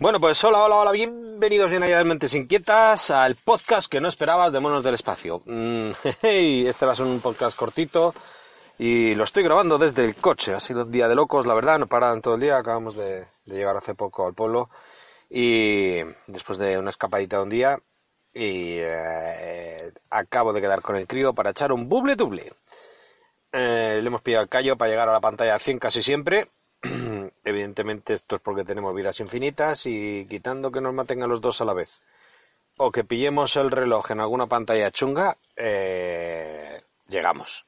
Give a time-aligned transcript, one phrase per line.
[0.00, 4.08] Bueno, pues hola, hola, hola, bienvenidos bien allá de Mentes Inquietas al podcast que no
[4.08, 5.42] esperabas de Monos del Espacio.
[5.46, 5.90] Mm,
[6.22, 8.12] este va a ser un podcast cortito
[8.76, 10.52] y lo estoy grabando desde el coche.
[10.52, 12.56] Ha sido un día de locos, la verdad, no paran todo el día.
[12.56, 14.68] Acabamos de, llegar hace poco al pueblo
[15.30, 17.78] y después de una escapadita de un día
[18.32, 22.52] y eh, acabo de quedar con el crío para echar un buble duble.
[23.52, 26.48] Eh, le hemos pillado el callo para llegar a la pantalla 100 casi siempre
[27.54, 31.60] evidentemente esto es porque tenemos vidas infinitas y quitando que nos maten a los dos
[31.60, 32.02] a la vez
[32.76, 37.66] o que pillemos el reloj en alguna pantalla chunga, eh, llegamos.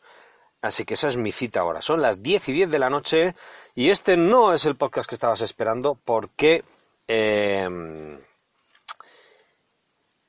[0.63, 1.81] Así que esa es mi cita ahora.
[1.81, 3.35] Son las 10 y 10 de la noche
[3.75, 6.65] y este no es el podcast que estabas esperando porque
[7.07, 7.69] eh,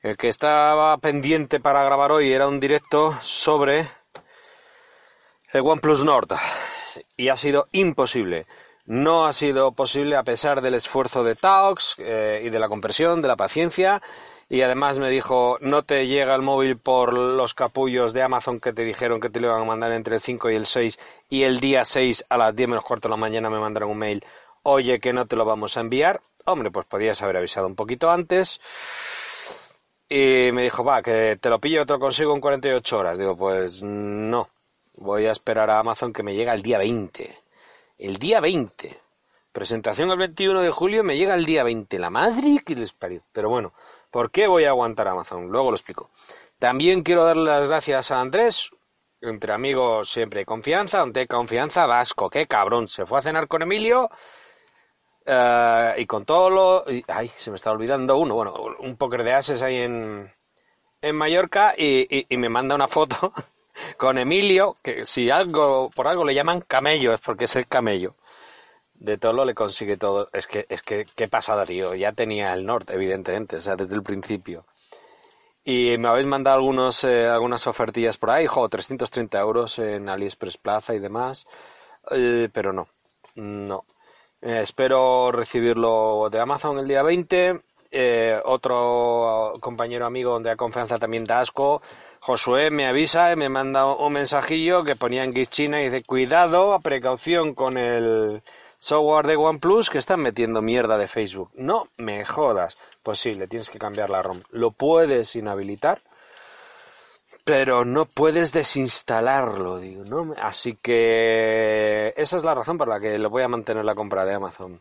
[0.02, 3.88] el que estaba pendiente para grabar hoy era un directo sobre
[5.52, 6.28] el OnePlus Nord
[7.16, 8.46] y ha sido imposible.
[8.88, 13.20] No ha sido posible a pesar del esfuerzo de Taux eh, y de la compresión,
[13.20, 14.00] de la paciencia.
[14.48, 18.72] Y además me dijo, no te llega el móvil por los capullos de Amazon que
[18.72, 21.42] te dijeron que te lo iban a mandar entre el 5 y el 6 y
[21.42, 24.24] el día 6 a las 10 menos cuarto de la mañana me mandaron un mail,
[24.62, 26.22] oye que no te lo vamos a enviar.
[26.46, 28.58] Hombre, pues podías haber avisado un poquito antes.
[30.08, 33.18] Y me dijo, va, que te lo pillo, te lo consigo en 48 horas.
[33.18, 34.48] Digo, pues no,
[34.96, 37.47] voy a esperar a Amazon que me llegue el día 20
[37.98, 38.98] el día 20.
[39.52, 41.98] Presentación el 21 de julio, me llega el día 20.
[41.98, 43.22] La madre que les parió.
[43.32, 43.72] Pero bueno,
[44.10, 45.48] ¿por qué voy a aguantar Amazon?
[45.48, 46.10] Luego lo explico.
[46.58, 48.70] También quiero darle las gracias a Andrés,
[49.20, 53.48] entre amigos siempre hay confianza, donde hay confianza, Vasco, qué cabrón, se fue a cenar
[53.48, 54.10] con Emilio
[55.24, 56.84] eh, y con todo lo...
[57.08, 60.32] ay, se me está olvidando uno, bueno, un póker de ases ahí en,
[61.00, 63.32] en Mallorca y me manda una foto
[63.98, 68.14] con Emilio, que si algo por algo le llaman camello, es porque es el camello.
[68.94, 70.28] De todo le consigue todo.
[70.32, 71.94] Es que, es que, qué pasada, tío.
[71.94, 74.64] Ya tenía el norte, evidentemente, o sea, desde el principio.
[75.64, 80.58] Y me habéis mandado algunos, eh, algunas ofertillas por ahí, jo, 330 euros en AliExpress
[80.58, 81.46] Plaza y demás.
[82.10, 82.88] Eh, pero no,
[83.34, 83.84] no.
[84.40, 87.60] Eh, espero recibirlo de Amazon el día 20.
[88.44, 91.82] otro compañero amigo de confianza también de asco
[92.20, 97.54] Josué me avisa, me manda un mensajillo que ponía en China y dice, cuidado, precaución
[97.54, 98.42] con el
[98.78, 101.50] software de OnePlus que están metiendo mierda de Facebook.
[101.54, 102.76] No me jodas.
[103.02, 104.38] Pues sí, le tienes que cambiar la ROM.
[104.50, 106.00] Lo puedes inhabilitar,
[107.44, 110.34] pero no puedes desinstalarlo, digo, ¿no?
[110.40, 114.24] Así que esa es la razón por la que le voy a mantener la compra
[114.24, 114.80] de Amazon.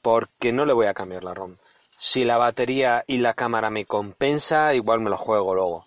[0.00, 1.56] Porque no le voy a cambiar la ROM.
[1.98, 5.84] Si la batería y la cámara me compensa, igual me lo juego luego.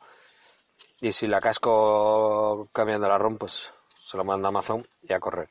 [1.02, 5.20] Y si la casco cambiando la ROM, pues se lo mando a Amazon y a
[5.20, 5.50] correr.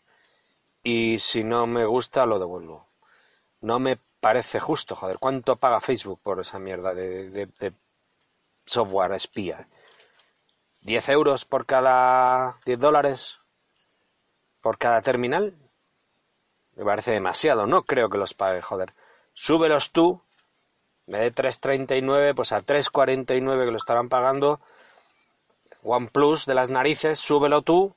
[0.83, 2.87] Y si no me gusta, lo devuelvo.
[3.61, 5.19] No me parece justo, joder.
[5.19, 7.73] ¿Cuánto paga Facebook por esa mierda de,
[8.65, 9.69] software espía?
[10.83, 13.39] ¿10 euros por cada 10 dólares?
[14.61, 15.55] ¿Por cada terminal?
[16.77, 17.67] Me parece demasiado.
[17.67, 18.95] No creo que los pague, joder.
[19.33, 20.23] Súbelos tú.
[21.07, 24.61] De 3.39, pues a 3.49 que lo estarán pagando
[25.85, 27.95] OnePlus de las narices, súbelo tú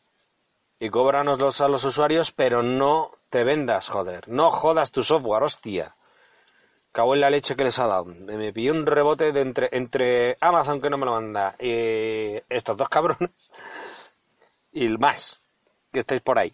[0.80, 4.28] y cóbranoslos a los usuarios, pero no te vendas, joder.
[4.28, 5.96] No jodas tu software, hostia.
[6.92, 8.06] Cago en la leche que les ha dado.
[8.06, 12.76] Me pilló un rebote de entre, entre Amazon que no me lo manda y estos
[12.78, 13.50] dos cabrones
[14.72, 15.40] y más
[15.92, 16.54] que estáis por ahí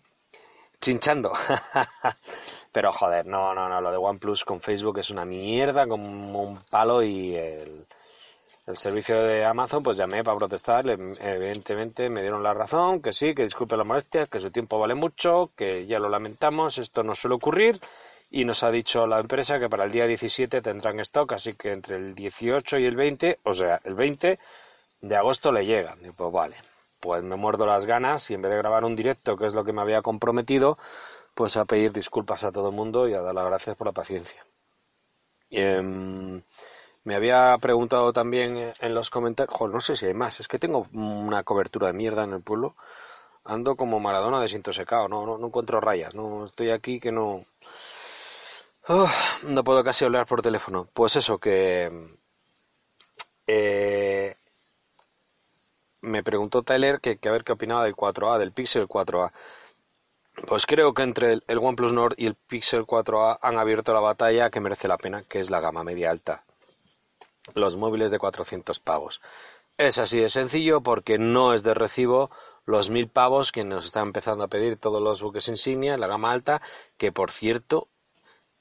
[0.80, 1.34] chinchando.
[2.72, 6.60] Pero joder, no, no, no, lo de OnePlus con Facebook es una mierda como un
[6.70, 7.88] palo y el,
[8.66, 13.36] el servicio de Amazon, pues llamé para protestar, evidentemente me dieron la razón, que sí,
[13.36, 17.14] que disculpe la molestia, que su tiempo vale mucho, que ya lo lamentamos, esto no
[17.14, 17.80] suele ocurrir,
[18.32, 21.72] y nos ha dicho la empresa que para el día 17 tendrán stock, así que
[21.72, 24.40] entre el 18 y el 20, o sea, el 20
[25.02, 25.96] de agosto le llega.
[26.02, 26.56] Y pues vale,
[27.00, 29.64] pues me muerdo las ganas y en vez de grabar un directo, que es lo
[29.64, 30.78] que me había comprometido,
[31.36, 33.94] pues a pedir disculpas a todo el mundo y a dar las gracias por la
[33.94, 34.44] paciencia.
[35.50, 36.42] Em,
[37.04, 40.88] me había preguntado también en los comentarios, no sé si hay más, es que tengo
[40.94, 42.76] una cobertura de mierda en el pueblo.
[43.46, 47.46] Ando como Maradona desintoxicado, no, no, no encuentro rayas, no estoy aquí que no...
[49.44, 50.88] no puedo casi hablar por teléfono.
[50.94, 51.92] Pues eso, que...
[53.48, 54.36] Eh,
[56.02, 59.32] me preguntó Tyler que, a ver qué opinaba del 4A, del Pixel 4A.
[60.48, 64.00] Pues creo que entre el, el OnePlus Nord y el Pixel 4A han abierto la
[64.00, 66.44] batalla que merece la pena, que es la gama media alta
[67.54, 69.22] los móviles de 400 pavos.
[69.78, 72.30] Es así de sencillo porque no es de recibo
[72.66, 76.32] los mil pavos que nos están empezando a pedir todos los buques insignia, la gama
[76.32, 76.62] alta,
[76.98, 77.90] que por cierto,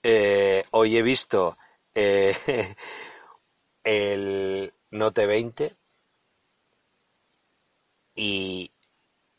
[0.03, 1.57] eh, hoy he visto
[1.95, 2.35] eh,
[3.85, 5.77] el Note 20
[8.15, 8.73] y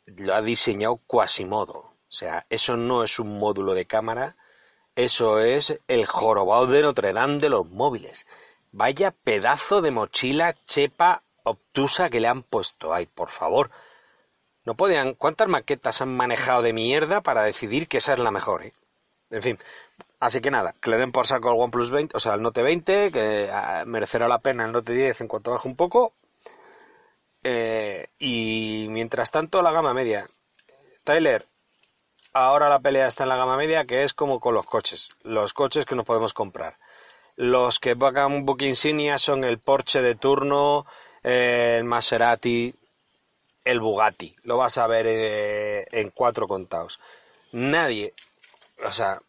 [0.06, 1.78] lo ha diseñado Quasimodo.
[1.78, 4.36] O sea, eso no es un módulo de cámara,
[4.96, 8.28] eso es el jorobado de Notre Dame de los móviles.
[8.74, 12.92] Vaya pedazo de mochila chepa obtusa que le han puesto.
[12.92, 13.70] Ay, por favor.
[14.66, 15.14] No podían.
[15.14, 18.66] ¿Cuántas maquetas han manejado de mierda para decidir que esa es la mejor?
[18.66, 18.74] Eh?
[19.30, 19.60] En fin.
[20.20, 22.64] Así que nada, que le den por saco al OnePlus 20, o sea, el Note
[22.64, 26.14] 20, que ah, merecerá la pena el Note 10 en cuanto baje un poco.
[27.44, 30.26] Eh, y mientras tanto, la gama media.
[31.04, 31.46] Tyler,
[32.32, 35.10] ahora la pelea está en la gama media, que es como con los coches.
[35.22, 36.78] Los coches que nos podemos comprar.
[37.36, 40.86] Los que pagan book insignia son el Porsche de turno,
[41.24, 42.74] el Maserati,
[43.64, 44.36] el Bugatti.
[44.44, 47.00] Lo vas a ver eh, en cuatro contados.
[47.54, 48.14] Nadie,
[48.86, 49.20] o sea,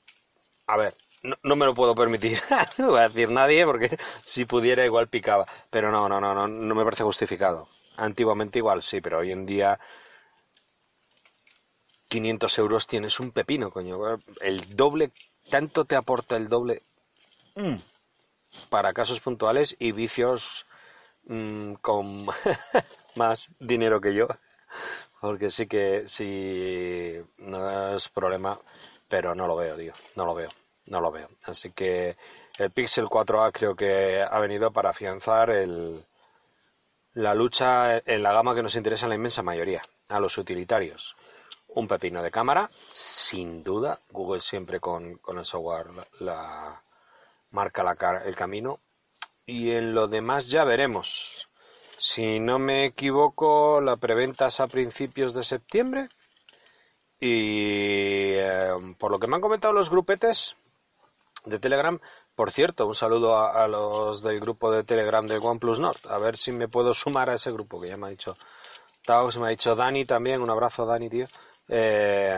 [0.66, 0.94] a ver,
[1.42, 2.38] no, me lo puedo permitir.
[2.78, 5.44] no voy a decir nadie porque si pudiera igual picaba.
[5.70, 7.68] Pero no, no, no, no, no me parece justificado.
[7.96, 9.78] Antiguamente igual sí, pero hoy en día
[12.08, 13.98] 500 euros tienes un pepino, coño.
[14.40, 15.12] El doble,
[15.48, 16.82] tanto te aporta el doble
[17.54, 17.93] mm.
[18.70, 20.66] Para casos puntuales y vicios
[21.26, 22.26] mm, con
[23.16, 24.28] más dinero que yo.
[25.20, 28.60] Porque sí que sí no es problema,
[29.08, 29.92] pero no lo veo, tío.
[30.16, 30.48] No lo veo,
[30.86, 31.28] no lo veo.
[31.44, 32.16] Así que
[32.58, 36.04] el Pixel 4a creo que ha venido para afianzar el,
[37.14, 41.16] la lucha en la gama que nos interesa a la inmensa mayoría, a los utilitarios.
[41.68, 43.98] Un pepino de cámara, sin duda.
[44.10, 45.86] Google siempre con, el software
[46.20, 46.82] la,
[47.54, 48.80] marca la, el camino.
[49.46, 51.48] Y en lo demás ya veremos.
[51.98, 56.08] Si no me equivoco, la preventa es a principios de septiembre.
[57.18, 58.58] Y eh,
[58.98, 60.56] por lo que me han comentado los grupetes
[61.44, 61.98] de Telegram,
[62.34, 66.00] por cierto, un saludo a, los del grupo de Telegram de OnePlus Nord.
[66.08, 68.36] A ver si me puedo sumar a ese grupo que ya me ha dicho
[69.30, 70.42] se me ha dicho Dani también.
[70.42, 71.26] Un abrazo, Dani, tío.
[71.68, 72.36] Eh,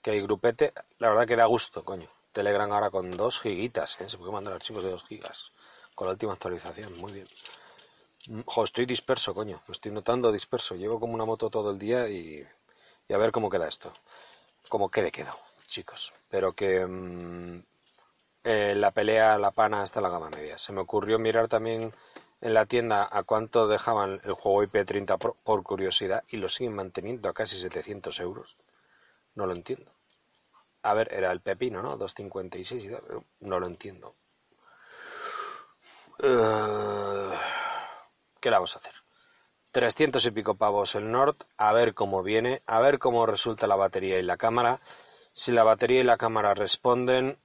[0.00, 0.72] que hay grupete.
[0.98, 2.08] La verdad que da gusto, coño.
[2.36, 4.10] Telegram ahora con dos gigitas, ¿eh?
[4.10, 5.52] Se puede mandar archivos de dos gigas.
[5.94, 7.26] Con la última actualización, muy bien.
[8.28, 9.62] Mm, jo, estoy disperso, coño.
[9.66, 10.74] Me estoy notando disperso.
[10.74, 12.46] Llevo como una moto todo el día y,
[13.08, 13.90] a ver cómo queda esto.
[14.68, 16.12] Cómo quede quedado, chicos.
[16.28, 16.86] Pero que...
[16.86, 17.62] Mm,
[18.44, 20.58] eh, la pelea la pana hasta la gama media.
[20.58, 21.90] Se me ocurrió mirar también
[22.42, 27.30] en la tienda a cuánto dejaban el juego IP30 por, curiosidad y lo siguen manteniendo
[27.30, 28.58] a casi 700 euros.
[29.34, 29.90] No lo entiendo.
[30.86, 31.96] A ver, era el pepino, ¿no?
[31.96, 32.90] 256 y
[33.40, 34.14] no lo entiendo.
[36.20, 37.32] Uh,
[38.38, 38.94] ¿Qué vamos a hacer?
[39.72, 43.74] 300 y pico pavos el Nord, a ver cómo viene, a ver cómo resulta la
[43.74, 44.80] batería y la cámara.
[45.32, 47.36] Si la batería y la cámara responden,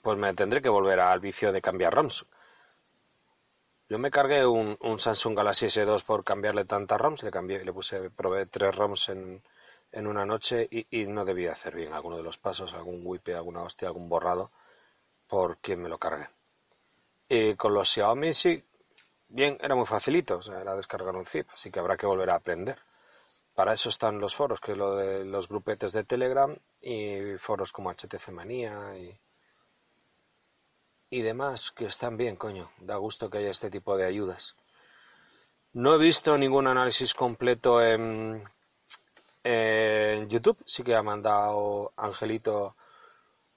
[0.00, 2.24] pues me tendré que volver al vicio de cambiar ROMs.
[3.88, 8.10] Yo me cargué un, Samsung Galaxy S2 por cambiarle tantas ROMs, le cambié, le puse,
[8.10, 9.42] probé tres ROMs en,
[9.92, 13.88] una noche y, no debía hacer bien alguno de los pasos, algún wipe, alguna hostia,
[13.88, 14.50] algún borrado,
[15.26, 16.28] porque me lo cargué.
[17.28, 18.62] Y con los Xiaomi sí,
[19.28, 22.30] bien, era muy facilito, o sea, era descargar un zip, así que habrá que volver
[22.30, 22.78] a aprender.
[23.54, 27.72] Para eso están los foros, que es lo de los grupetes de Telegram y foros
[27.72, 29.18] como HTC Manía y,
[31.08, 32.70] y demás que están bien, coño.
[32.78, 34.56] Da gusto que haya este tipo de ayudas.
[35.72, 38.44] No he visto ningún análisis completo en,
[39.46, 40.58] en YouTube.
[40.66, 42.76] Sí que ha mandado Angelito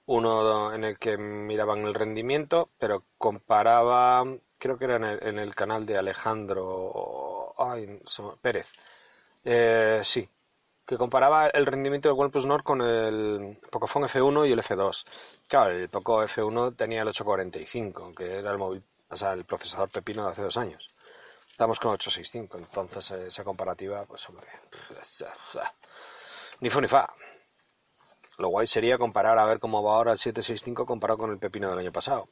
[0.06, 4.24] uno en el que miraban el rendimiento, pero comparaba,
[4.58, 7.54] creo que era en el, canal de Alejandro
[8.40, 8.72] Pérez.
[9.44, 10.28] Eh, sí,
[10.86, 15.04] que comparaba el rendimiento del OnePlus Nord con el Pocophone F1 y el F2.
[15.48, 19.90] Claro, el Poco F1 tenía el 845, que era el móvil, o sea, el procesador
[19.90, 20.88] pepino de hace dos años.
[21.48, 24.48] Estamos con 865, entonces eh, esa comparativa, pues hombre,
[26.60, 27.08] ni fu ni fa.
[28.38, 31.68] Lo guay sería comparar a ver cómo va ahora el 765 comparado con el pepino
[31.68, 32.28] del año pasado,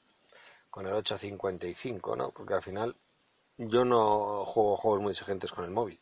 [0.70, 2.30] con el 855, ¿no?
[2.30, 2.96] Porque al final
[3.58, 6.00] yo no juego juegos muy exigentes con el móvil.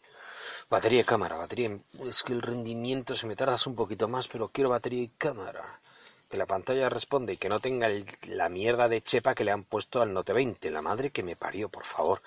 [0.68, 1.76] Batería y cámara, batería.
[2.04, 5.80] Es que el rendimiento se me tardas un poquito más, pero quiero batería y cámara.
[6.28, 7.88] Que la pantalla responde y que no tenga
[8.22, 10.70] la mierda de chepa que le han puesto al Note 20.
[10.70, 12.20] La madre que me parió, por favor.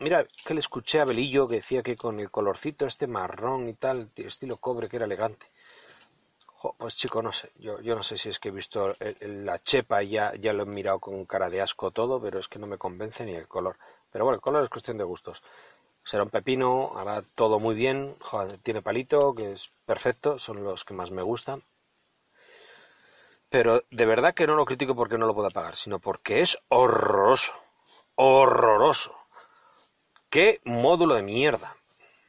[0.00, 3.74] Mira, que le escuché a Belillo que decía que con el colorcito este marrón y
[3.74, 5.46] tal, estilo cobre, que era elegante.
[6.78, 7.50] pues chico, no sé.
[7.58, 10.62] Yo, yo no sé si es que he visto la chepa y ya, ya lo
[10.62, 13.48] he mirado con cara de asco todo, pero es que no me convence ni el
[13.48, 13.76] color.
[14.10, 15.42] Pero bueno, el color es cuestión de gustos
[16.02, 18.14] será un pepino, hará todo muy bien,
[18.62, 21.62] tiene palito, que es perfecto, son los que más me gustan.
[23.48, 26.58] pero de verdad que no lo critico porque no lo pueda pagar, sino porque es
[26.68, 27.52] horroroso.
[28.14, 29.19] Horroroso.
[30.30, 31.76] ¡Qué módulo de mierda!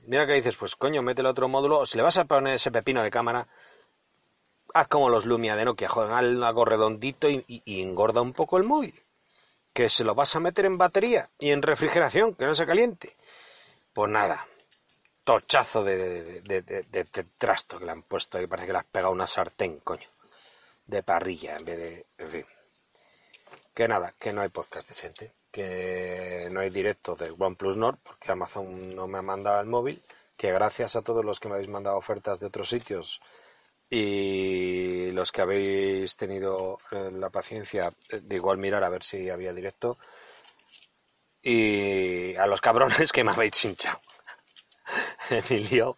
[0.08, 2.72] Mira que dices, pues coño, métele otro módulo, o si le vas a poner ese
[2.72, 3.48] pepino de cámara,
[4.74, 8.64] haz como los Lumia de Nokia, juegan algo redondito y, y, engorda un poco el
[8.64, 9.00] móvil.
[9.72, 13.16] Que se lo vas a meter en batería y en refrigeración, que no se caliente.
[13.94, 14.48] Pues nada,
[15.24, 19.28] tochazo de, de, trasto que le han puesto ahí, parece que le has pegado una
[19.28, 20.08] sartén, coño,
[20.88, 21.78] de parrilla en vez
[22.18, 22.46] de...
[23.74, 28.32] Que nada, que no hay podcast decente, que no hay directo del OnePlus Nord, porque
[28.32, 30.02] Amazon no me ha mandado el móvil,
[30.38, 33.22] que gracias a todos los que me habéis mandado ofertas de otros sitios
[33.90, 39.54] y los que habéis tenido eh, la paciencia de igual mirar a ver si había
[39.54, 39.98] directo
[41.42, 44.00] y a los cabrones que me habéis hinchado.
[45.30, 45.98] Emilio,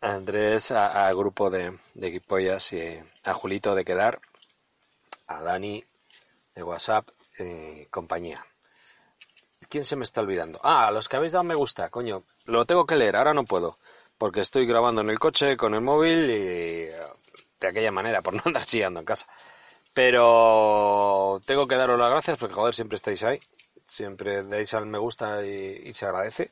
[0.00, 4.20] Andrés, al grupo de, de y a Julito de Quedar,
[5.26, 5.84] a Dani
[6.62, 8.44] WhatsApp, y compañía.
[9.68, 10.60] ¿Quién se me está olvidando?
[10.62, 12.24] Ah, los que habéis dado me gusta, coño.
[12.46, 13.76] Lo tengo que leer, ahora no puedo
[14.20, 18.42] porque estoy grabando en el coche con el móvil y de aquella manera, por no
[18.44, 19.26] andar chillando en casa.
[19.94, 23.40] Pero tengo que daros las gracias porque, joder, siempre estáis ahí.
[23.86, 26.50] Siempre dais al me gusta y, se agradece.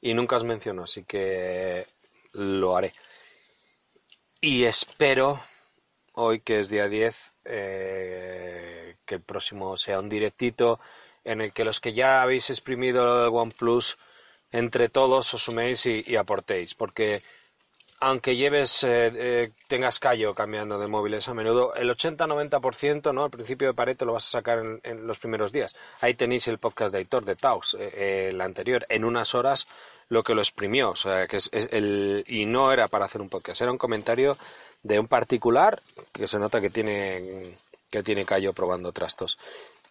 [0.00, 1.86] Y nunca os menciono, así que
[2.32, 2.94] lo haré.
[4.40, 5.38] Y espero,
[6.14, 8.41] hoy que es día 10, eh,
[9.12, 10.80] que el próximo sea un directito
[11.22, 13.98] en el que los que ya habéis exprimido el OnePlus
[14.50, 17.22] entre todos os suméis y, aportéis, porque
[18.00, 23.24] aunque lleves, eh, eh, tengas callo cambiando de móviles a menudo, el 80-90%, ¿no?
[23.24, 25.76] Al principio de Pareto lo vas a sacar en, los primeros días.
[26.00, 29.68] Ahí tenéis el podcast de Aitor de Taos, eh, el anterior, en unas horas
[30.08, 33.28] lo que lo exprimió, o sea, que es, el, y no era para hacer un
[33.28, 34.36] podcast, era un comentario
[34.82, 35.80] de un particular
[36.12, 37.56] que se nota que tiene,
[37.92, 39.38] que tiene callo probando trastos.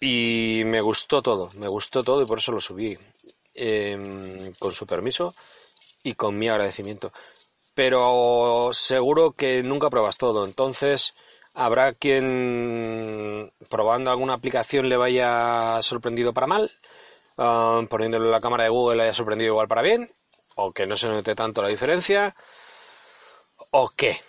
[0.01, 2.98] Y me gustó todo, me gustó todo y por eso lo subí.
[3.53, 5.34] Em, con su permiso
[6.03, 7.12] y con mi agradecimiento.
[7.75, 11.15] Pero seguro que nunca pruebas todo, entonces
[11.53, 16.72] habrá quien probando alguna aplicación le vaya sorprendido para mal,
[17.38, 20.08] um, poniéndole la cámara de Google le haya sorprendido igual para bien,
[20.55, 22.36] o que no se note tanto la diferencia,
[23.72, 24.22] o qué.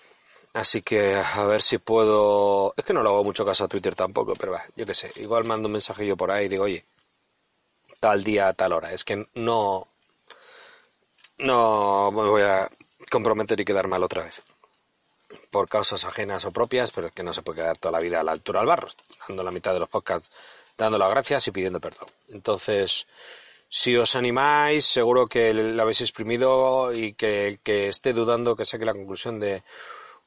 [0.55, 2.75] Así que a ver si puedo.
[2.77, 5.11] Es que no le hago mucho caso a Twitter tampoco, pero va, yo qué sé.
[5.17, 6.85] Igual mando un mensajillo por ahí y digo, oye,
[8.01, 8.93] tal día tal hora.
[8.93, 9.89] Es que no,
[11.39, 12.71] no me voy a
[13.11, 14.43] comprometer y quedar mal otra vez.
[15.51, 18.21] Por causas ajenas o propias, pero es que no se puede quedar toda la vida
[18.21, 18.89] a la altura del barro,
[19.29, 20.33] dando la mitad de los podcasts,
[20.77, 22.09] dando las gracias y pidiendo perdón.
[22.29, 23.07] Entonces,
[23.69, 28.93] si os animáis, seguro que lo habéis exprimido y que esté dudando que saque la
[28.93, 29.63] conclusión de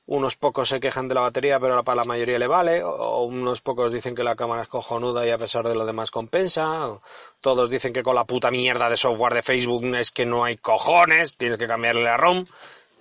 [0.08, 3.62] unos pocos se quejan de la batería, pero para la mayoría le vale, o unos
[3.62, 7.00] pocos dicen que la cámara es cojonuda y a pesar de lo demás compensa,
[7.42, 10.58] todos dicen que con la puta mierda de software de Facebook es que no hay
[10.58, 12.46] cojones, tienes que cambiarle la ROM,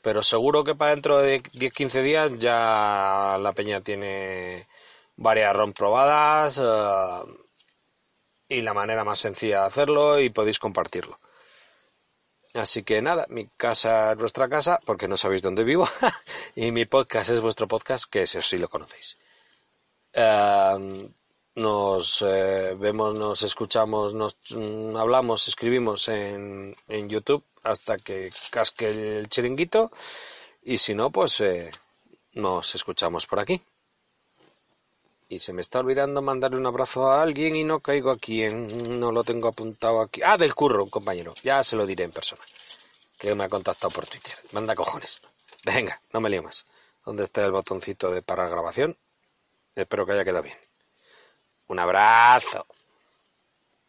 [0.02, 4.66] pero seguro que para dentro de 10-15 días ya la peña tiene
[5.16, 7.24] varias ROM probadas eh,
[8.48, 11.18] y la manera más sencilla de hacerlo y podéis compartirlo.
[12.54, 15.88] Así que nada, mi casa es vuestra casa, porque no sabéis dónde vivo,
[16.54, 19.18] y mi podcast es vuestro podcast, que eso sí lo conocéis.
[20.12, 21.12] Em,
[21.56, 29.18] nos eh, vemos, nos escuchamos, nos mm, hablamos, escribimos en, en, YouTube hasta que casque
[29.18, 29.90] el chiringuito,
[30.62, 31.72] y si no, pues eh,
[32.34, 33.60] nos escuchamos por aquí.
[35.34, 38.68] Y se me está olvidando mandarle un abrazo a alguien y no caigo aquí en...
[39.00, 40.20] No lo tengo apuntado aquí.
[40.24, 41.34] Ah, del curro, compañero.
[41.42, 42.40] Ya se lo diré en persona.
[43.18, 44.34] Que me ha contactado por Twitter.
[44.52, 45.20] Manda cojones.
[45.66, 46.64] Venga, no me lío más.
[47.04, 48.96] ¿Dónde está el botoncito de parar grabación?
[49.74, 50.56] Espero que haya quedado bien.
[51.66, 52.64] Un abrazo.